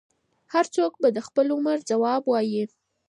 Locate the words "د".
1.15-1.17